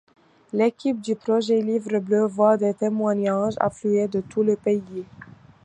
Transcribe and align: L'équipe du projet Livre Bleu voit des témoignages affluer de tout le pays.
L'équipe 0.51 0.99
du 0.99 1.15
projet 1.15 1.61
Livre 1.61 1.99
Bleu 1.99 2.25
voit 2.25 2.57
des 2.57 2.73
témoignages 2.73 3.53
affluer 3.59 4.07
de 4.07 4.21
tout 4.21 4.41
le 4.41 4.55
pays. 4.55 5.05